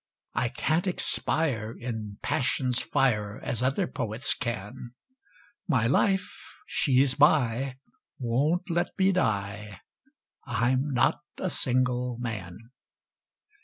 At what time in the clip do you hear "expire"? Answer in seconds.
0.87-1.75